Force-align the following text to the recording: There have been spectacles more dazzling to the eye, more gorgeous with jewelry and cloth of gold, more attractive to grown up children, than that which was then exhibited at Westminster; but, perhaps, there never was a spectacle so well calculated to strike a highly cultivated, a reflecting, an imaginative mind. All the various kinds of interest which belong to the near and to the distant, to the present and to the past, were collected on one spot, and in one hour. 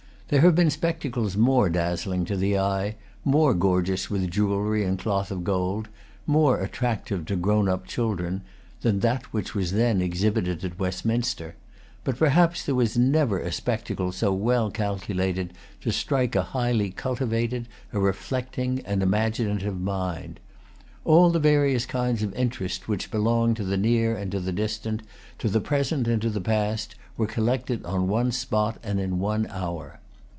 There 0.31 0.39
have 0.39 0.55
been 0.55 0.69
spectacles 0.69 1.35
more 1.35 1.69
dazzling 1.69 2.23
to 2.23 2.37
the 2.37 2.57
eye, 2.57 2.95
more 3.25 3.53
gorgeous 3.53 4.09
with 4.09 4.31
jewelry 4.31 4.85
and 4.85 4.97
cloth 4.97 5.29
of 5.29 5.43
gold, 5.43 5.89
more 6.25 6.61
attractive 6.61 7.25
to 7.25 7.35
grown 7.35 7.67
up 7.67 7.85
children, 7.85 8.41
than 8.79 9.01
that 9.01 9.25
which 9.33 9.53
was 9.53 9.73
then 9.73 10.01
exhibited 10.01 10.63
at 10.63 10.79
Westminster; 10.79 11.57
but, 12.05 12.17
perhaps, 12.17 12.63
there 12.65 12.75
never 12.97 13.39
was 13.39 13.47
a 13.49 13.51
spectacle 13.51 14.13
so 14.13 14.31
well 14.31 14.71
calculated 14.71 15.51
to 15.81 15.91
strike 15.91 16.33
a 16.33 16.43
highly 16.55 16.91
cultivated, 16.91 17.67
a 17.91 17.99
reflecting, 17.99 18.79
an 18.85 19.01
imaginative 19.01 19.81
mind. 19.81 20.39
All 21.03 21.29
the 21.29 21.39
various 21.39 21.85
kinds 21.85 22.23
of 22.23 22.33
interest 22.35 22.87
which 22.87 23.11
belong 23.11 23.53
to 23.55 23.65
the 23.65 23.75
near 23.75 24.15
and 24.15 24.31
to 24.31 24.39
the 24.39 24.53
distant, 24.53 25.03
to 25.39 25.49
the 25.49 25.59
present 25.59 26.07
and 26.07 26.21
to 26.21 26.29
the 26.29 26.39
past, 26.39 26.95
were 27.17 27.27
collected 27.27 27.83
on 27.85 28.07
one 28.07 28.31
spot, 28.31 28.77
and 28.81 28.97
in 28.97 29.19
one 29.19 29.45
hour. 29.47 29.97